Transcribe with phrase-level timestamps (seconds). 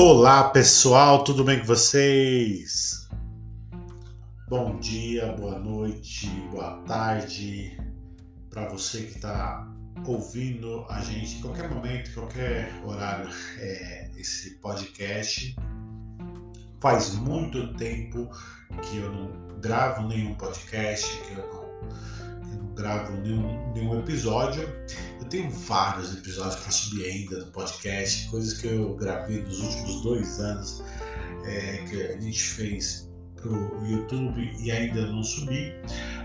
[0.00, 3.08] Olá pessoal, tudo bem com vocês?
[4.48, 7.76] Bom dia, boa noite, boa tarde
[8.48, 9.68] para você que está
[10.06, 15.56] ouvindo a gente em qualquer momento, qualquer horário, é, esse podcast.
[16.78, 18.30] Faz muito tempo
[18.80, 22.27] que eu não gravo nenhum podcast, que eu não
[22.78, 24.68] gravo nenhum, nenhum episódio.
[25.28, 30.40] Tenho vários episódios para subir ainda no podcast, coisas que eu gravei nos últimos dois
[30.40, 30.82] anos,
[31.44, 35.74] é, que a gente fez para o YouTube e ainda não subi,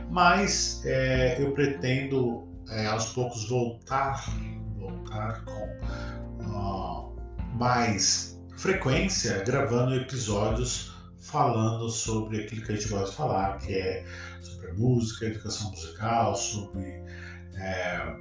[0.09, 4.23] mas é, eu pretendo é, aos poucos voltar,
[4.79, 7.13] voltar com
[7.55, 10.92] mais frequência, gravando episódios
[11.33, 14.05] falando sobre aquilo que a gente gosta de falar, que é
[14.39, 17.03] sobre música, educação musical, sobre
[17.55, 18.15] é,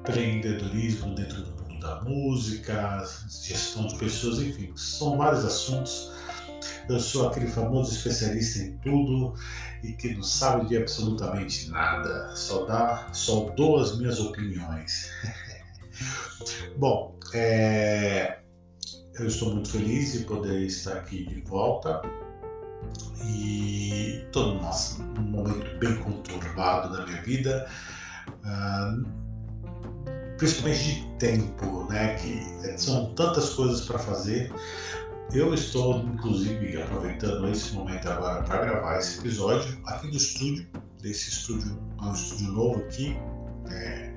[0.00, 6.10] empreendedorismo dentro do mundo da música, gestão de pessoas, enfim, são vários assuntos.
[6.88, 9.34] Eu sou aquele famoso especialista em tudo
[9.82, 15.10] e que não sabe de absolutamente nada, só dá, só dou as minhas opiniões.
[16.78, 18.38] Bom, é,
[19.18, 22.00] eu estou muito feliz de poder estar aqui de volta
[23.24, 27.68] e estou num momento bem conturbado da minha vida.
[28.28, 29.28] Uh,
[30.38, 32.14] principalmente de tempo, né?
[32.14, 34.50] Que são tantas coisas para fazer.
[35.32, 40.66] Eu estou, inclusive, aproveitando esse momento agora para gravar esse episódio aqui do estúdio,
[41.02, 43.14] desse estúdio, é um estúdio novo aqui,
[43.70, 44.14] é,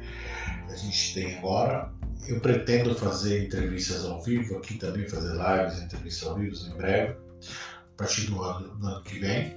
[0.67, 1.91] que a gente tem agora.
[2.27, 7.17] Eu pretendo fazer entrevistas ao vivo aqui também, fazer lives, entrevistas ao vivo em breve,
[7.93, 9.55] a partir do ano, do ano que vem.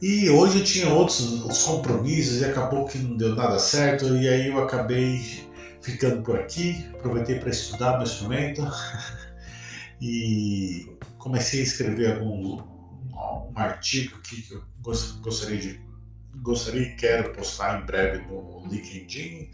[0.00, 4.48] E hoje eu tinha outros compromissos e acabou que não deu nada certo, e aí
[4.48, 5.48] eu acabei
[5.80, 6.88] ficando por aqui.
[6.94, 8.62] Aproveitei para estudar meu instrumento
[10.00, 12.72] e comecei a escrever algum
[13.54, 14.62] um artigo que eu
[15.20, 15.80] gostaria de
[16.36, 19.50] gostaria e quero postar em breve no LinkedIn.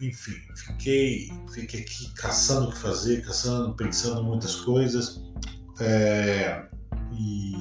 [0.00, 5.22] Enfim, fiquei, fiquei aqui caçando o que fazer, caçando, pensando muitas coisas.
[5.80, 6.66] É,
[7.18, 7.56] e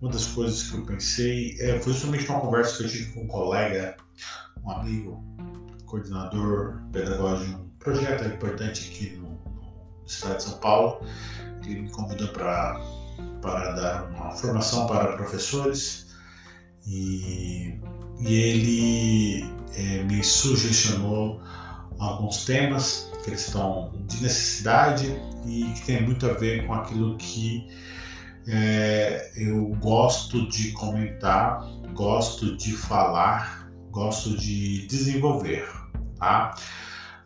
[0.00, 3.24] uma das coisas que eu pensei é, foi justamente uma conversa que eu tive com
[3.24, 3.96] um colega,
[4.62, 5.24] um amigo
[5.86, 11.00] coordenador pedagógico de um projeto importante aqui no, no estado de São Paulo.
[11.64, 12.80] Ele me convidou para
[13.40, 16.08] para dar uma formação para professores
[16.86, 17.78] e,
[18.20, 19.44] e ele
[19.74, 21.40] é, me sugestionou
[21.98, 27.68] alguns temas que estão de necessidade e que tem muito a ver com aquilo que
[28.48, 31.60] é, eu gosto de comentar,
[31.94, 35.68] gosto de falar, gosto de desenvolver.
[36.18, 36.54] Tá?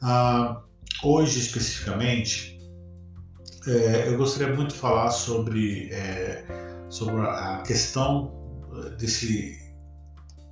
[0.02, 0.62] Ah,
[1.02, 2.58] hoje, especificamente,
[3.68, 6.44] é, eu gostaria muito de falar sobre, é,
[6.90, 8.32] sobre a questão
[8.98, 9.60] desse,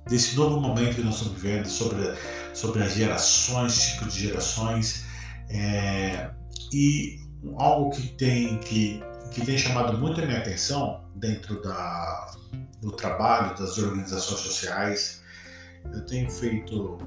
[0.07, 2.15] desse novo momento que nós estamos vivendo, sobre,
[2.53, 5.05] sobre as gerações, tipo de gerações,
[5.49, 6.29] é,
[6.71, 7.19] e
[7.57, 12.35] algo que tem, que, que tem chamado muito a minha atenção dentro da,
[12.81, 15.21] do trabalho das organizações sociais.
[15.93, 16.97] Eu tenho feito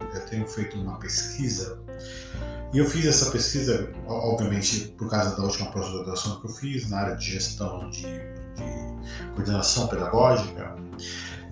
[0.00, 1.78] eu tenho feito uma pesquisa
[2.72, 6.98] e eu fiz essa pesquisa, obviamente, por causa da última pós-graduação que eu fiz na
[6.98, 10.74] área de gestão de, de coordenação pedagógica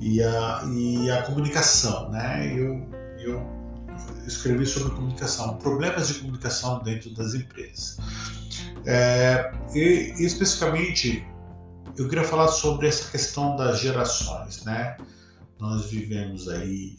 [0.00, 2.52] e a, e a comunicação, né?
[2.52, 2.86] Eu,
[3.18, 3.53] eu
[4.26, 7.98] escrevi sobre comunicação, problemas de comunicação dentro das empresas.
[8.86, 11.26] É, e, especificamente,
[11.96, 14.96] eu queria falar sobre essa questão das gerações, né?
[15.58, 16.98] Nós vivemos aí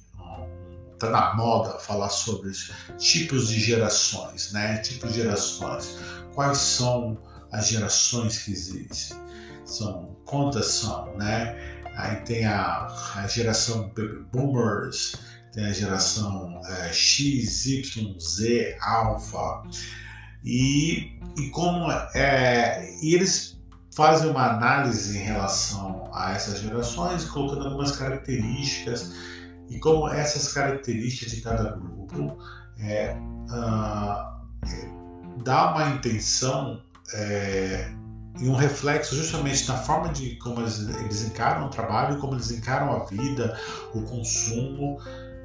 [0.97, 2.51] tá na moda falar sobre
[2.97, 4.77] tipos de gerações, né?
[4.77, 5.97] Tipos de gerações.
[6.33, 7.17] Quais são
[7.51, 9.17] as gerações que existem?
[9.65, 11.75] São quantas são, né?
[11.95, 13.91] Aí tem a, a geração
[14.31, 15.15] boomers,
[15.55, 19.63] tem a geração é, X, Y, Z, alfa.
[20.43, 23.57] E, e como é, e eles
[23.95, 29.13] fazem uma análise em relação a essas gerações, colocando algumas características
[29.69, 32.37] e como essas características de cada grupo
[32.77, 34.35] é, uh,
[35.43, 36.81] dá uma intenção
[37.13, 37.89] é,
[38.39, 42.51] e um reflexo justamente na forma de como eles, eles encaram o trabalho, como eles
[42.51, 43.57] encaram a vida,
[43.93, 44.99] o consumo.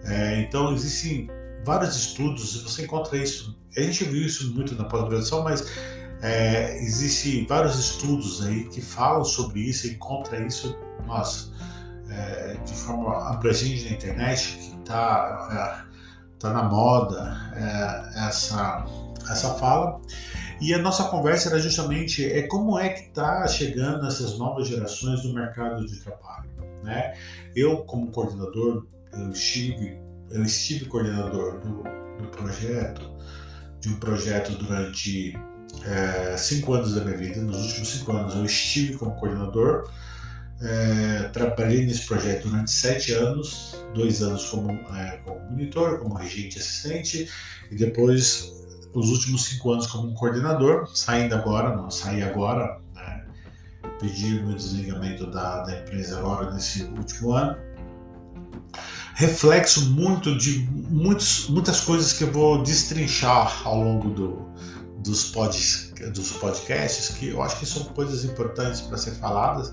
[0.04, 1.28] É, então existem
[1.64, 3.58] vários estudos, você encontra isso.
[3.76, 5.66] A gente viu isso muito na pós-graduação, mas
[6.22, 10.76] é, existem vários estudos aí que falam sobre isso, encontra isso,
[11.06, 11.50] nossa,
[12.10, 18.84] é, de forma abrangente na internet, que está é, tá na moda é, essa,
[19.30, 20.00] essa fala.
[20.60, 25.24] E a nossa conversa era justamente é como é que está chegando essas novas gerações
[25.24, 26.50] no mercado de trabalho.
[26.84, 27.14] Né?
[27.56, 29.98] Eu, como coordenador, eu estive,
[30.30, 31.82] eu estive coordenador do,
[32.22, 33.10] do projeto,
[33.80, 35.38] de um projeto durante
[35.84, 37.40] é, cinco anos da minha vida.
[37.40, 39.90] Nos últimos cinco anos eu estive como coordenador
[40.62, 46.58] é, trabalhei nesse projeto durante sete anos, dois anos como, é, como monitor, como regente
[46.58, 47.28] assistente,
[47.70, 48.52] e depois
[48.92, 53.24] os últimos cinco anos como coordenador, saindo agora, não saí agora, né,
[53.98, 57.56] pedi o meu desligamento da, da empresa agora nesse último ano.
[59.14, 64.50] Reflexo muito de muitos, muitas coisas que eu vou destrinchar ao longo do,
[64.98, 69.72] dos, pod, dos podcasts, que eu acho que são coisas importantes para ser faladas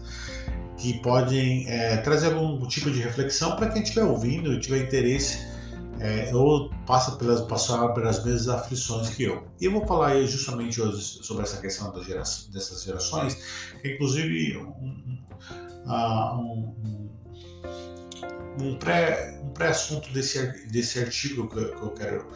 [0.78, 5.40] que podem é, trazer algum tipo de reflexão para quem estiver ouvindo e tiver interesse
[6.00, 9.44] é, ou passa pelas, passar pelas mesmas aflições que eu.
[9.60, 13.36] E eu vou falar justamente hoje sobre essa questão da geração, dessas gerações,
[13.82, 15.18] que inclusive um,
[15.88, 17.10] um, um,
[18.77, 22.27] pré, um pré-assunto desse, desse artigo que eu, que eu quero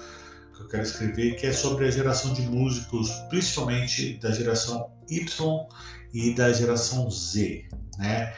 [0.56, 5.68] que eu quero escrever, que é sobre a geração de músicos, principalmente da geração Y
[6.13, 7.65] e da geração Z.
[7.97, 8.33] Né?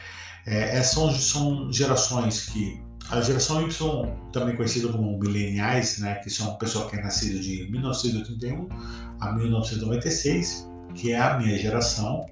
[0.46, 6.30] É, é, são, são gerações que a geração Y, também conhecida como mileniais, né, que
[6.30, 8.68] são pessoas que é nascido de 1981
[9.20, 12.26] a 1996, que é a minha geração,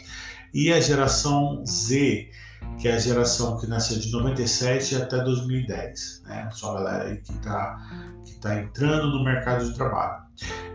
[0.54, 2.30] e a geração Z,
[2.78, 6.48] que é a geração que nasceu de 97 até 2010, né?
[6.52, 7.78] Só a galera aí que está
[8.24, 10.22] que tá entrando no mercado de trabalho.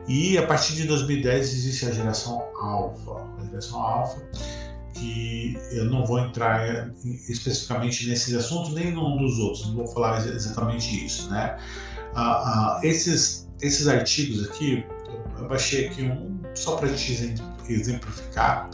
[0.08, 3.26] E a partir de 2010 existe a geração Alpha.
[3.40, 4.22] A geração Alpha
[4.98, 6.90] que eu não vou entrar
[7.30, 11.58] especificamente nesses assuntos nem num dos outros, não vou falar exatamente isso, né?
[12.16, 14.84] Ah, ah, esses, esses artigos aqui,
[15.38, 17.38] eu baixei aqui um só para te
[17.70, 18.70] exemplificar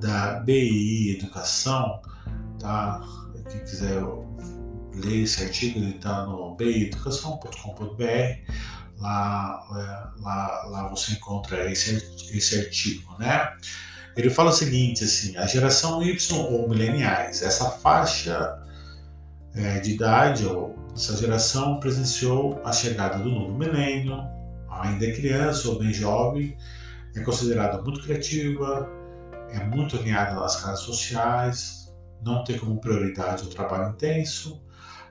[0.00, 2.00] da BI Educação,
[2.64, 3.02] tá?
[3.50, 4.02] Quem quiser
[4.94, 8.52] ler esse artigo, ele está no bieducação.com.br.
[8.98, 11.96] Lá, é, lá, lá você encontra esse,
[12.32, 13.52] esse artigo, né?
[14.16, 18.56] Ele fala o seguinte, assim, a geração Y ou mileniais, essa faixa
[19.54, 24.16] é, de idade ou essa geração presenciou a chegada do novo milênio,
[24.70, 26.56] ainda é criança ou bem jovem,
[27.16, 28.88] é considerada muito criativa,
[29.50, 31.83] é muito alinhada nas casas sociais,
[32.24, 34.62] não tem como prioridade o trabalho intenso,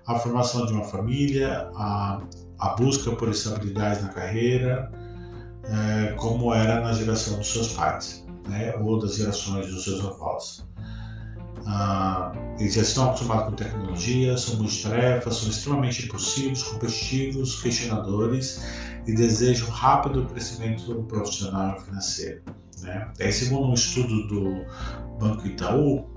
[0.06, 2.21] a formação de uma família, a,
[2.60, 4.92] a busca por estabilidade na carreira,
[5.63, 10.65] é, como era na geração dos seus pais né, ou das gerações dos seus avós.
[11.65, 18.62] Ah, eles já estão acostumados com tecnologia, são multitarefas, são extremamente impulsivos, competitivos, questionadores
[19.07, 22.42] e desejam rápido crescimento profissional e financeiro.
[22.81, 23.10] Né?
[23.18, 24.65] Aí, segundo um estudo do
[25.19, 26.12] Banco Itaú,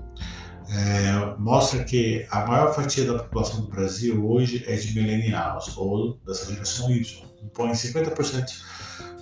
[0.69, 6.19] é, mostra que a maior fatia da população do Brasil hoje é de millennials, ou
[6.25, 8.51] dessa geração Y, compõe 50%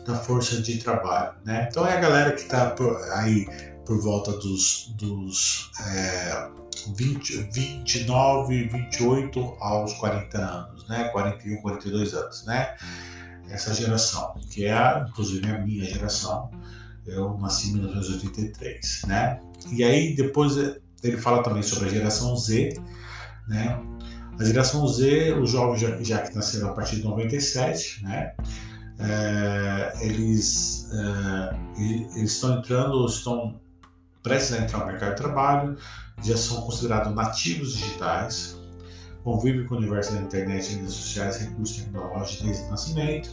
[0.06, 1.68] da força de trabalho, né?
[1.70, 2.76] Então é a galera que está
[3.14, 3.48] aí
[3.86, 6.50] por volta dos, dos é,
[6.96, 11.06] 20, 29, 28 aos 40 anos, né?
[11.10, 12.76] 41, 42 anos, né?
[13.50, 16.50] Essa geração, que é inclusive a minha geração,
[17.06, 19.40] eu nasci em 1983, né?
[19.72, 20.56] E aí depois
[21.08, 22.82] ele fala também sobre a geração Z,
[23.48, 23.80] né?
[24.40, 28.34] A geração Z, os jovens já, já que nasceram a partir de 97, né?
[29.00, 31.56] é, eles, é,
[32.18, 33.60] eles estão entrando, estão
[34.24, 35.78] prestes a entrar no mercado de trabalho,
[36.24, 38.58] já são considerados nativos digitais,
[39.24, 43.30] convivem com o universo da internet, redes sociais, recursos tecnológicos desde o nascimento.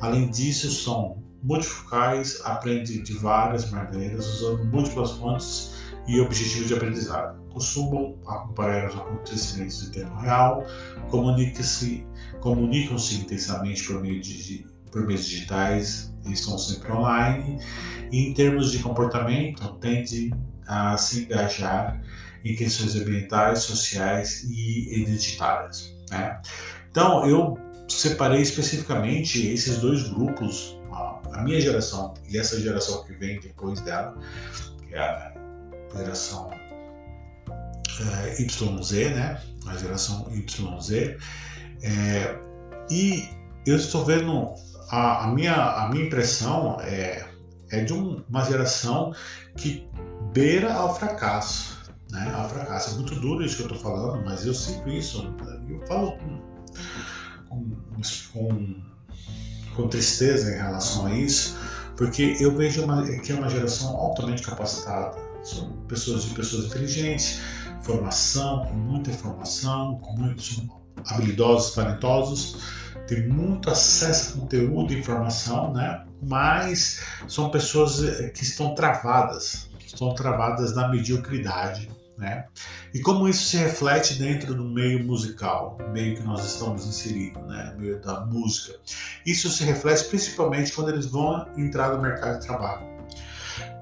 [0.00, 5.73] Além disso, são multifocais, aprendem de várias maneiras, usando múltiplas fontes
[6.06, 7.42] e objetivos de aprendizado.
[7.50, 10.66] Costumam acompanhar os acontecimentos em tempo real,
[11.08, 12.04] comunicam-se
[12.40, 17.58] comunicam intensamente por meio de por meios digitais e estão sempre online.
[18.12, 20.32] E em termos de comportamento, tendem
[20.66, 22.00] a se engajar
[22.44, 25.96] em questões ambientais, sociais e identitárias.
[26.10, 26.40] Né?
[26.90, 27.58] Então, eu
[27.88, 30.78] separei especificamente esses dois grupos,
[31.32, 34.16] a minha geração e essa geração que vem depois dela,
[34.86, 35.33] que é a
[35.98, 36.50] geração
[38.00, 39.40] é, YZ, né?
[39.66, 41.16] A geração YZ.
[41.82, 42.38] É,
[42.90, 43.28] e
[43.66, 44.54] eu estou vendo
[44.90, 47.26] a, a, minha, a minha impressão é,
[47.70, 49.14] é de um, uma geração
[49.56, 49.88] que
[50.32, 51.78] beira ao fracasso.
[52.10, 52.32] Né?
[52.34, 52.92] Ao fracasso.
[52.92, 55.34] É muito duro isso que eu estou falando, mas eu sinto isso.
[55.68, 56.40] Eu falo com,
[57.48, 57.70] com,
[58.32, 58.82] com,
[59.74, 61.56] com tristeza em relação a isso,
[61.96, 65.16] porque eu vejo uma, que é uma geração altamente capacitada.
[65.44, 67.40] São pessoas de pessoas inteligentes,
[67.82, 70.62] formação, com muita informação, com muitos
[71.06, 72.56] habilidosos, talentosos,
[73.06, 76.04] tem muito acesso a conteúdo e informação, né?
[76.22, 82.46] Mas são pessoas eh, que estão travadas, estão travadas na mediocridade, né?
[82.94, 87.74] E como isso se reflete dentro do meio musical, meio que nós estamos inseridos, né?
[87.76, 88.78] meio da música.
[89.26, 92.86] Isso se reflete principalmente quando eles vão entrar no mercado de trabalho,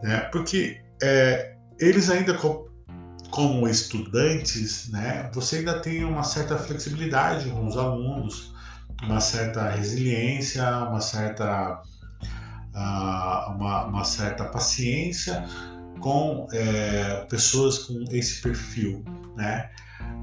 [0.03, 0.21] né?
[0.33, 1.52] Porque é,
[1.83, 2.39] eles ainda
[3.31, 8.55] como estudantes, né, você ainda tem uma certa flexibilidade com os alunos,
[9.03, 11.83] uma certa resiliência, uma certa,
[12.75, 15.45] uh, uma, uma, certa paciência
[16.01, 19.05] com é, pessoas com esse perfil,
[19.37, 19.71] né?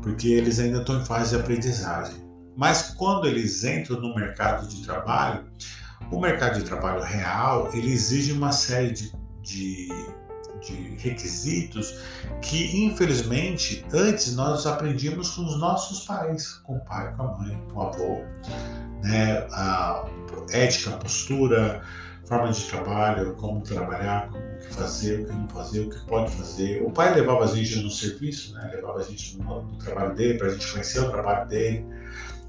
[0.01, 2.29] Porque eles ainda estão em fase de aprendizagem.
[2.55, 5.45] Mas quando eles entram no mercado de trabalho,
[6.11, 9.11] o mercado de trabalho real ele exige uma série de,
[9.41, 9.89] de
[10.61, 11.99] de requisitos
[12.41, 17.61] que, infelizmente, antes nós aprendíamos com os nossos pais, com o pai, com a mãe,
[17.71, 18.23] com o avô,
[19.03, 19.47] né?
[19.51, 20.05] A
[20.51, 21.81] ética, postura,
[22.25, 25.99] forma de trabalho, como trabalhar, como o que fazer, o que não fazer, o que
[26.05, 26.83] pode fazer.
[26.83, 28.69] O pai levava a gente no serviço, né?
[28.73, 31.85] levava a gente no, no trabalho dele, para a gente conhecer o trabalho dele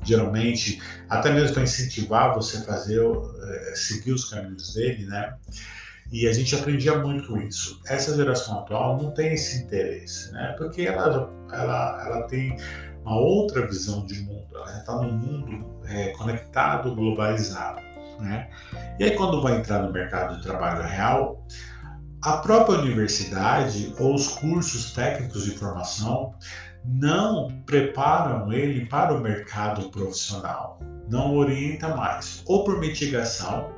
[0.03, 5.35] geralmente até mesmo para incentivar você a fazer é, seguir os caminhos dele, né?
[6.13, 7.81] E a gente aprendia muito com isso.
[7.87, 10.55] Essa geração atual não tem esse interesse, né?
[10.59, 12.57] Porque ela, ela, ela tem
[13.05, 14.47] uma outra visão de mundo.
[14.55, 17.81] Ela está num mundo é, conectado, globalizado,
[18.19, 18.51] né?
[18.99, 21.47] E aí quando vai entrar no mercado de trabalho real,
[22.23, 26.35] a própria universidade ou os cursos técnicos de formação
[26.85, 33.73] não preparam ele para o mercado profissional, não orienta mais, ou por mitigação,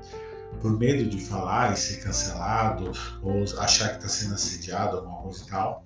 [0.60, 2.92] por medo de falar e ser cancelado
[3.22, 5.84] ou achar que está sendo assediado, alguma coisa e tal.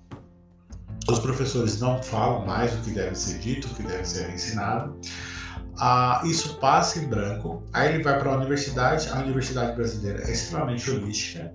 [1.08, 4.99] Os professores não falam mais o que deve ser dito, o que deve ser ensinado.
[5.78, 7.62] Ah, isso passa em branco.
[7.73, 9.08] Aí ele vai para a universidade.
[9.08, 11.52] A universidade brasileira é extremamente holística,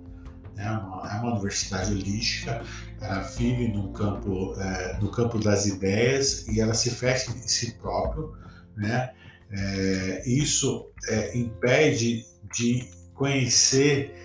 [0.56, 0.66] né?
[0.66, 2.64] é, uma, é uma universidade holística.
[3.02, 7.74] Ela vive no campo, é, no campo das ideias e ela se fecha em si
[7.74, 8.34] próprio.
[8.78, 9.12] Né?
[9.52, 12.90] É, isso é, impede de
[13.22, 14.16] conhecer,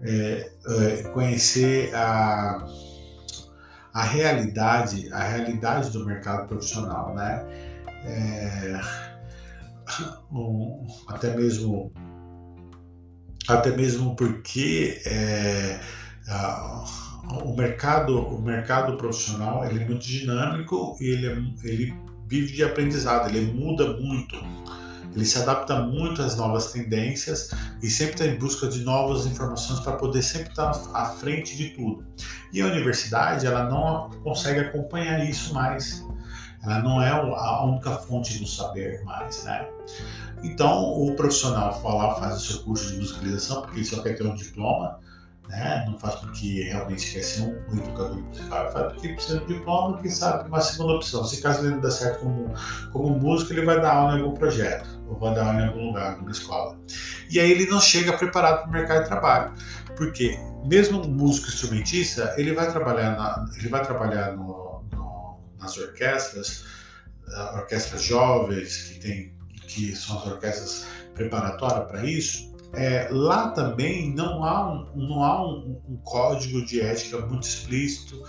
[0.00, 2.66] é, é, conhecer a,
[3.92, 7.44] a realidade, a realidade do mercado profissional, né?
[8.06, 8.80] É,
[10.32, 11.92] um, até mesmo
[13.46, 15.78] até mesmo porque é,
[16.26, 16.84] a,
[17.44, 21.94] o mercado o mercado profissional ele é muito dinâmico e ele, é, ele
[22.26, 24.36] vive de aprendizado ele muda muito
[25.14, 27.50] ele se adapta muito às novas tendências
[27.82, 31.56] e sempre está em busca de novas informações para poder sempre estar tá à frente
[31.56, 32.06] de tudo.
[32.52, 36.04] E a universidade, ela não consegue acompanhar isso mais.
[36.62, 39.66] Ela não é a única fonte do saber mais, né?
[40.42, 44.26] Então, o profissional lá, faz o seu curso de musicalização, porque ele só quer ter
[44.26, 44.98] um diploma,
[45.48, 45.84] né?
[45.86, 49.92] Não faz porque realmente quer ser um, educador musical, faz porque precisa de um diploma,
[49.94, 51.24] porque sabe que uma segunda opção.
[51.24, 52.54] Se caso ele não der certo como,
[52.92, 55.86] como músico, ele vai dar aula em algum projeto, ou vai dar aula em algum
[55.88, 56.78] lugar, numa escola.
[57.28, 59.52] E aí ele não chega preparado para o mercado de trabalho,
[59.96, 65.76] porque mesmo um músico instrumentista, ele vai trabalhar, na, ele vai trabalhar no, no, nas
[65.76, 66.64] orquestras,
[67.28, 69.34] uh, orquestras jovens, que, tem,
[69.66, 75.44] que são as orquestras preparatórias para isso, é, lá também não há, um, não há
[75.44, 78.22] um, um, código de ética muito explícito,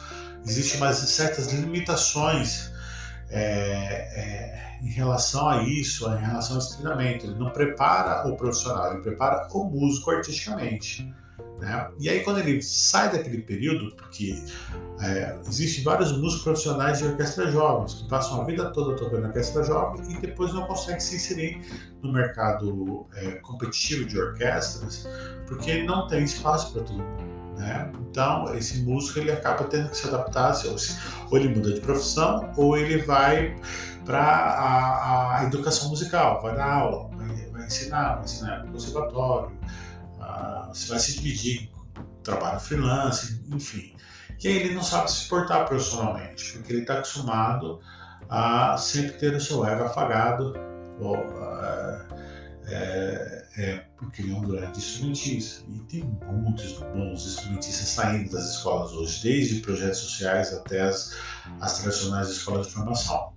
[0.44, 2.71] existem mais certas limitações
[3.32, 7.26] é, é, em relação a isso, em relação ao treinamento.
[7.26, 11.14] Ele não prepara o profissional, ele prepara o músico artisticamente.
[11.60, 11.92] Né?
[12.00, 14.44] E aí, quando ele sai daquele período, porque
[15.00, 19.64] é, existem vários músicos profissionais de orquestra jovens que passam a vida toda tocando orquestra
[19.64, 21.62] jovem e depois não conseguem se inserir
[22.02, 25.08] no mercado é, competitivo de orquestras
[25.48, 27.31] porque não tem espaço para todo mundo.
[27.58, 27.92] Né?
[28.10, 30.54] Então, esse músico ele acaba tendo que se adaptar,
[31.30, 33.56] ou, ele muda de profissão, ou ele vai
[34.06, 39.52] para a, a, educação musical, vai dar aula, vai, vai ensinar, vai ensinar no conservatório
[40.74, 41.70] você vai se dividir
[42.24, 43.94] trabalho freelance, enfim.
[44.44, 47.80] E aí ele não sabe se portar profissionalmente, porque ele está acostumado
[48.30, 50.54] a sempre ter o seu ego afagado,
[51.00, 52.16] ou, uh,
[52.66, 55.64] é, é, porque ele é um grande instrumentista.
[55.70, 61.16] E tem muitos bons instrumentistas saindo das escolas hoje, desde projetos sociais até as,
[61.62, 63.32] as tradicionais escolas de formação.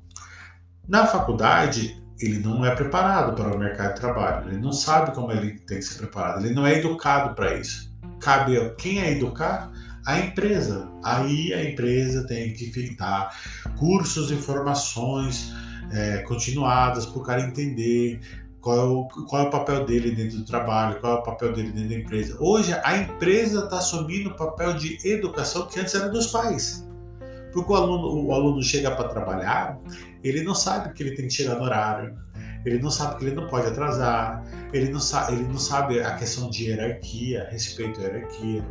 [0.89, 5.31] Na faculdade, ele não é preparado para o mercado de trabalho, ele não sabe como
[5.33, 7.93] ele tem que ser preparado, ele não é educado para isso.
[8.21, 9.71] Cabe a quem é educar?
[10.07, 10.89] A empresa.
[11.03, 13.35] Aí a empresa tem que dar
[13.77, 15.53] cursos e formações
[15.93, 18.21] é, continuadas para o cara entender
[18.65, 21.53] qual é, o, qual é o papel dele dentro do trabalho, qual é o papel
[21.53, 22.37] dele dentro da empresa.
[22.41, 26.89] Hoje a empresa está assumindo o papel de educação que antes era dos pais.
[27.53, 29.79] Porque o aluno, o aluno chega para trabalhar,
[30.25, 32.17] ele não sabe que ele tem que chegar no horário,
[32.65, 34.43] ele não sabe que ele não pode atrasar,
[34.73, 38.65] ele não sabe, ele não sabe a questão de hierarquia, respeito à hierarquia.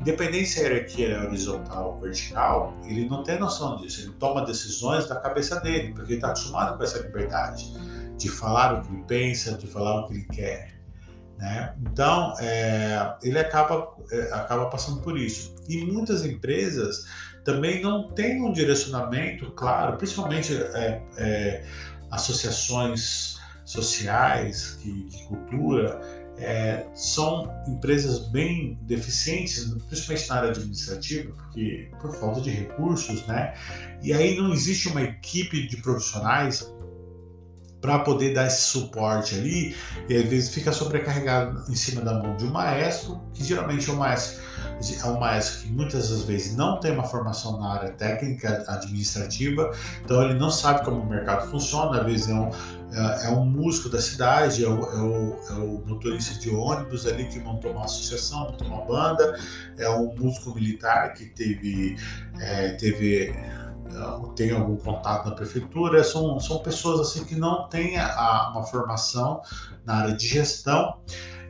[0.00, 4.00] Independente se a hierarquia é horizontal ou vertical, ele não tem noção disso.
[4.00, 7.72] Ele toma decisões da cabeça dele, porque ele está acostumado com essa liberdade
[8.16, 10.74] de falar o que ele pensa, de falar o que ele quer.
[11.38, 11.74] Né?
[11.82, 15.54] Então, é, ele acaba, é, acaba passando por isso.
[15.68, 17.06] E muitas empresas
[17.44, 21.64] também não tem um direcionamento claro, principalmente é, é,
[22.10, 26.00] associações sociais que, de cultura,
[26.36, 33.54] é, são empresas bem deficientes, principalmente na área administrativa, porque por falta de recursos, né?
[34.02, 36.68] E aí não existe uma equipe de profissionais
[37.84, 39.76] para poder dar esse suporte ali,
[40.08, 43.92] e às vezes fica sobrecarregado em cima da mão de um maestro, que geralmente é
[43.92, 44.42] um maestro,
[45.02, 49.70] é um maestro que muitas das vezes não tem uma formação na área técnica administrativa,
[50.02, 52.48] então ele não sabe como o mercado funciona, às vezes é um,
[52.90, 57.06] é, é um músico da cidade, é o, é, o, é o, motorista de ônibus
[57.06, 59.38] ali que montou uma associação, montou uma banda,
[59.76, 61.98] é um músico militar que teve,
[62.40, 63.34] é, teve
[64.36, 69.40] tem algum contato na prefeitura, são, são pessoas assim que não têm a, uma formação
[69.84, 71.00] na área de gestão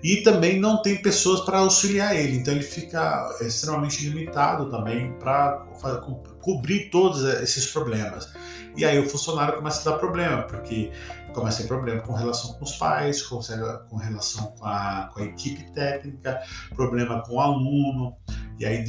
[0.02, 5.66] e também não tem pessoas para auxiliar ele, então ele fica extremamente limitado também para
[6.04, 8.30] co cobrir todos esses problemas.
[8.76, 10.92] E aí o funcionário começa a dar problema, porque
[11.32, 13.40] começa a ter problema com relação com os pais, com,
[13.88, 16.42] com relação com a, com a equipe técnica,
[16.74, 18.14] problema com o aluno,
[18.58, 18.84] e aí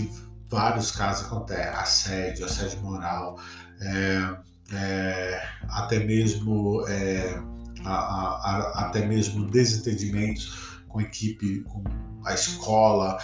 [0.49, 3.39] vários casos acontecem, assédio, assédio moral,
[3.81, 4.37] é,
[4.73, 7.41] é, até mesmo é,
[7.83, 11.83] a, a, até mesmo desentendimentos com a equipe, com
[12.23, 13.17] a escola,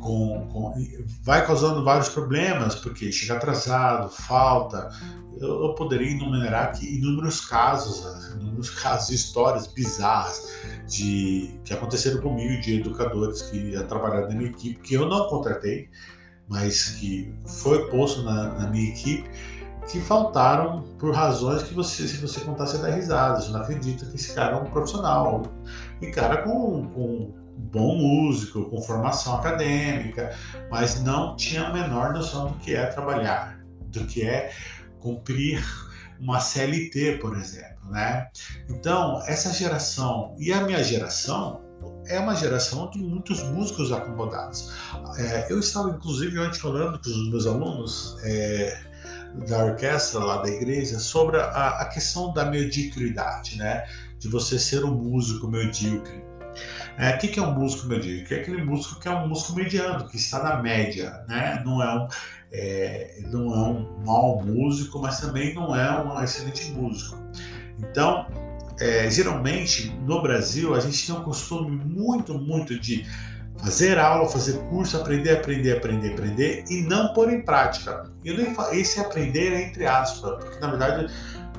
[0.00, 0.74] com, com,
[1.22, 4.88] vai causando vários problemas, porque chega atrasado, falta.
[5.38, 10.50] Eu, eu poderia enumerar aqui inúmeros casos, né, inúmeros casos, histórias bizarras
[10.86, 15.90] de que aconteceram comigo, de educadores que trabalharam na minha equipe, que eu não contratei,
[16.48, 19.28] mas que foi posto na, na minha equipe,
[19.90, 23.40] que faltaram por razões que você, se você contar, você dá risada.
[23.40, 25.42] Você não acredita que esse cara é um profissional.
[26.00, 30.34] E cara com, com bom músico, com formação acadêmica,
[30.70, 34.52] mas não tinha a menor noção do que é trabalhar, do que é
[34.98, 35.64] cumprir
[36.18, 38.28] uma CLT, por exemplo, né?
[38.68, 41.65] Então, essa geração e a minha geração
[42.08, 44.72] é uma geração de muitos músicos acomodados.
[45.18, 48.78] É, eu estava, inclusive, ontem falando com os meus alunos é,
[49.48, 53.84] da orquestra lá da igreja sobre a, a, questão da mediocridade, né?
[54.18, 56.24] De você ser um músico medíocre.
[56.98, 58.34] É, o que, que é um músico medíocre?
[58.34, 61.60] É aquele músico que é um músico mediano, que está na média, né?
[61.64, 62.08] Não é um,
[62.52, 67.18] é, não é um mau músico, mas também não é um excelente músico.
[67.78, 68.26] Então,
[68.80, 73.06] é, geralmente no Brasil a gente tem um costume muito, muito de
[73.58, 78.10] fazer aula, fazer curso, aprender, aprender, aprender, aprender e não pôr em prática.
[78.24, 78.30] E
[78.78, 81.12] esse aprender é entre aspas, porque na verdade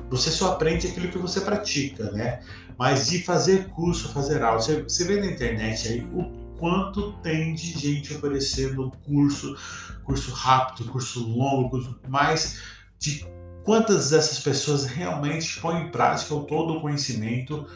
[0.08, 2.40] você só aprende aquilo que você pratica, né?
[2.78, 7.54] Mas de fazer curso, fazer aula, você, você vê na internet aí o quanto tem
[7.54, 9.56] de gente oferecendo curso,
[10.04, 12.60] curso rápido, curso longo, curso, mas
[12.98, 13.26] de
[13.64, 17.66] quantas dessas pessoas realmente põem em prática todo o conhecimento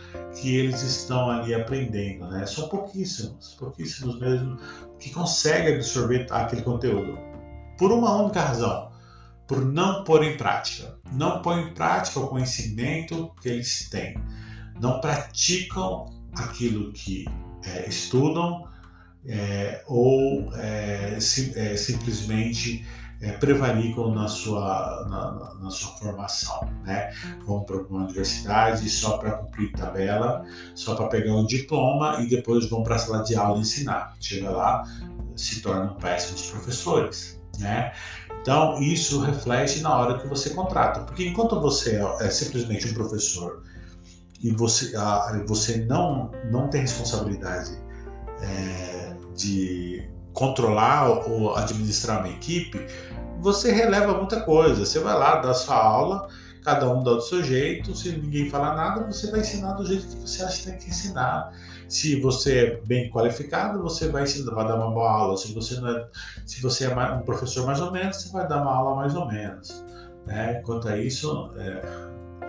[0.40, 2.46] que eles estão ali aprendendo, né?
[2.46, 4.58] São pouquíssimos, pouquíssimos mesmo
[4.98, 7.18] que conseguem absorver aquele conteúdo.
[7.78, 8.92] Por uma única razão,
[9.46, 10.96] por não pôr em prática.
[11.12, 14.16] Não põem em prática o conhecimento que eles têm.
[14.80, 17.26] Não praticam aquilo que
[17.64, 18.66] é, estudam
[19.26, 21.18] é, ou é,
[21.54, 22.84] é, simplesmente
[23.22, 26.68] é, prevaricam na sua, na, na, sua formação.
[26.84, 27.14] Né?
[27.46, 32.68] Vão para uma universidade só para cumprir tabela, só para pegar um diploma e depois
[32.68, 34.14] vão para a sala de aula ensinar.
[34.20, 34.82] Chega lá,
[35.36, 37.40] se tornam péssimos professores.
[37.60, 37.92] Né?
[38.40, 43.62] Então, isso reflete na hora que você contrata, porque enquanto você é simplesmente um professor
[44.42, 44.92] e você,
[45.46, 47.78] você não, não tem responsabilidade
[48.40, 52.80] é, de controlar ou administrar uma equipe,
[53.42, 54.86] você releva muita coisa.
[54.86, 56.28] Você vai lá dar sua aula
[56.62, 57.94] cada um dá do seu jeito.
[57.94, 60.88] Se ninguém falar nada, você vai ensinar do jeito que você acha que tem que
[60.90, 61.52] ensinar.
[61.88, 65.36] Se você é bem qualificado, você vai ensinar, vai dar uma boa aula.
[65.36, 66.08] Se você não é,
[66.46, 69.26] se você é um professor mais ou menos, você vai dar uma aula mais ou
[69.26, 69.84] menos.
[70.26, 70.54] Né?
[70.64, 71.82] Quanto a isso, é,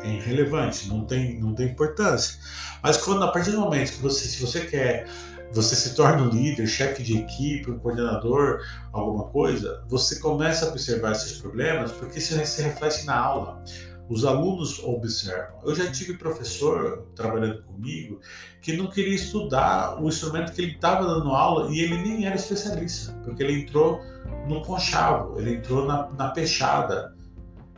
[0.03, 2.39] é irrelevante, não tem, não tem importância.
[2.81, 5.07] Mas quando a partir do momento que você, se você quer
[5.53, 8.59] você se torna um líder, chefe de equipe, um coordenador,
[8.91, 13.63] alguma coisa, você começa a observar esses problemas porque isso se reflete na aula.
[14.09, 15.59] Os alunos observam.
[15.63, 18.19] Eu já tive professor trabalhando comigo
[18.61, 22.35] que não queria estudar o instrumento que ele estava dando aula e ele nem era
[22.35, 24.01] especialista, porque ele entrou
[24.47, 27.15] no conchavo, ele entrou na, na peixada.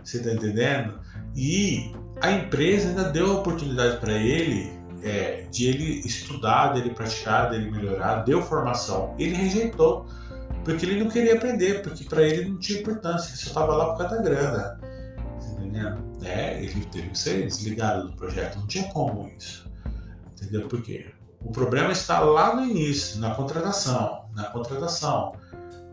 [0.04, 1.00] Você está entendendo?
[1.36, 4.75] E a empresa ainda deu a oportunidade para ele
[5.06, 9.14] é, de ele estudar, dele praticar, dele melhorar, deu formação.
[9.20, 10.08] Ele rejeitou,
[10.64, 13.92] porque ele não queria aprender, porque para ele não tinha importância, ele só estava lá
[13.92, 14.80] por causa da grana.
[15.52, 15.94] Entendeu?
[16.24, 19.70] É, ele teve que ser desligado do projeto, não tinha como isso.
[20.34, 20.68] Entendeu?
[20.68, 21.14] Por quê?
[21.40, 24.26] O problema está lá no início, na contratação.
[24.34, 25.34] Na contratação.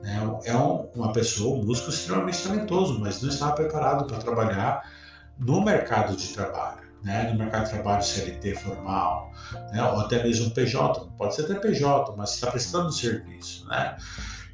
[0.03, 0.27] Né?
[0.46, 4.90] É um, uma pessoa, um músico extremamente talentoso, mas não estava preparado para trabalhar
[5.38, 9.32] no mercado de trabalho né, no mercado de trabalho CLT formal,
[9.72, 13.96] né, ou até mesmo PJ, pode ser até PJ, mas está prestando serviço, né?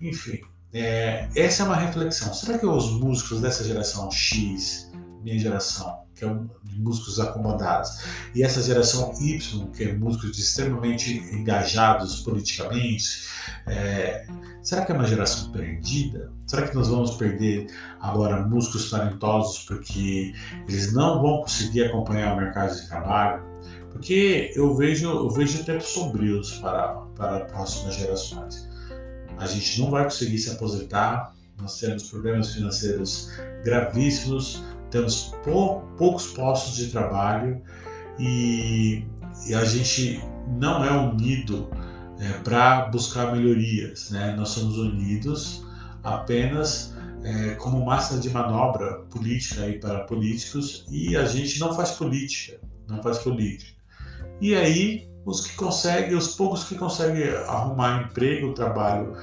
[0.00, 0.40] Enfim,
[0.72, 2.32] é, essa é uma reflexão.
[2.32, 4.90] Será que os músicos dessa geração X,
[5.22, 8.02] minha geração, que é de músicos acomodados,
[8.34, 13.28] e essa geração Y, que é músicos extremamente engajados politicamente,
[13.66, 14.26] é,
[14.62, 16.32] será que é uma geração perdida?
[16.46, 17.66] Será que nós vamos perder
[18.00, 20.34] agora músicos talentosos porque
[20.66, 23.44] eles não vão conseguir acompanhar o mercado de trabalho?
[23.92, 28.68] Porque eu vejo, eu vejo tempos sombrios para, para próximas gerações.
[29.38, 33.30] A gente não vai conseguir se aposentar, nós temos problemas financeiros
[33.64, 37.60] gravíssimos, temos pou, poucos postos de trabalho
[38.18, 39.04] e,
[39.46, 40.22] e a gente
[40.58, 41.68] não é unido
[42.18, 44.10] é, para buscar melhorias.
[44.10, 44.34] Né?
[44.36, 45.66] Nós somos unidos
[46.02, 52.60] apenas é, como massa de manobra política para políticos e a gente não faz política,
[52.88, 53.78] não faz política.
[54.40, 59.14] E aí os que conseguem, os poucos que conseguem arrumar emprego, trabalho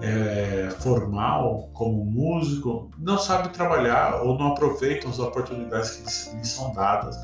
[0.00, 6.72] é, formal como músico, não sabem trabalhar ou não aproveitam as oportunidades que lhes são
[6.72, 7.16] dadas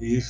[0.00, 0.20] e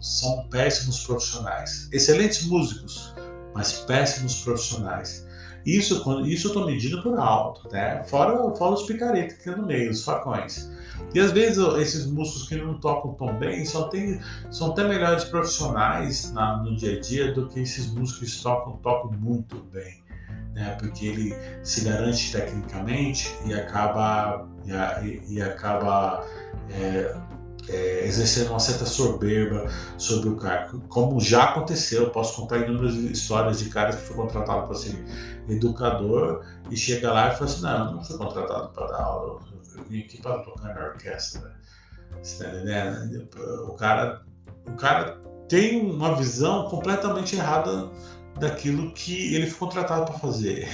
[0.00, 1.88] são péssimos profissionais.
[1.92, 3.14] Excelentes músicos,
[3.54, 5.26] mas péssimos profissionais.
[5.66, 8.02] Isso, isso eu estou medindo por alto, né?
[8.04, 10.70] Fora, fora os picaretas que tem no meio, os facões.
[11.14, 15.24] E às vezes esses músicos que não tocam tão bem são, tem, são até melhores
[15.24, 19.99] profissionais na, no dia a dia do que esses músicos que tocam, tocam muito bem.
[20.54, 20.76] Né?
[20.78, 24.48] Porque ele se garante tecnicamente e acaba,
[25.02, 26.26] e, e acaba
[26.70, 27.14] é,
[27.68, 32.04] é, exercendo uma certa soberba sobre o cargo, como já aconteceu.
[32.04, 35.04] Eu posso contar inúmeras histórias de caras que foi contratado para ser
[35.48, 39.40] educador e chega lá e fala assim: Não, eu não fui contratado para dar aula,
[39.76, 41.52] eu vim aqui para tocar na orquestra.
[42.22, 43.28] Você tá entendendo?
[43.68, 44.22] O cara,
[44.66, 47.88] o cara tem uma visão completamente errada
[48.40, 50.68] daquilo que ele foi contratado para fazer.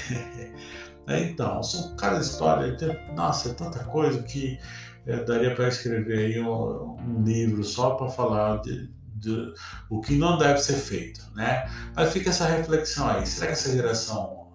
[1.08, 4.58] então, são cada história, tem, nossa, é tanta coisa que
[5.06, 9.52] é, daria para escrever aí um, um livro só para falar de, de,
[9.90, 11.68] o que não deve ser feito, né?
[11.94, 13.26] Mas fica essa reflexão aí.
[13.26, 14.48] Será que essa geração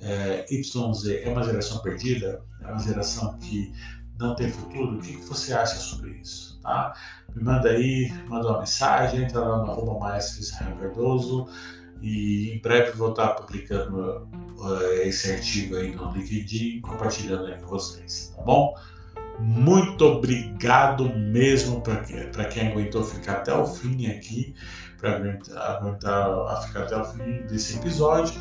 [0.00, 2.42] é, YZ é uma geração perdida?
[2.62, 3.72] É uma geração que
[4.18, 4.98] não tem futuro?
[4.98, 6.60] O que, que você acha sobre isso?
[6.62, 6.94] Tá?
[7.34, 11.48] Me manda aí, manda uma mensagem, entra lá no arroba maestro Israel Cardoso
[12.00, 17.66] e em breve vou estar publicando uh, esse artigo aí no LinkedIn, compartilhando aí com
[17.66, 18.74] vocês, tá bom?
[19.38, 24.54] Muito obrigado mesmo para quem aguentou ficar até o fim aqui,
[24.98, 28.34] para aguentar ficar até o fim desse episódio.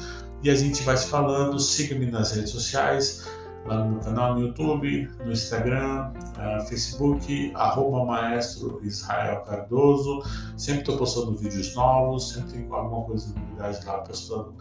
[0.43, 1.57] E a gente vai se falando.
[1.59, 3.29] Siga-me nas redes sociais,
[3.65, 10.23] lá no meu canal no YouTube, no Instagram, uh, Facebook, arroba maestro Israel Cardoso.
[10.57, 14.55] Sempre estou postando vídeos novos, sempre tem alguma coisa de novidade lá postando.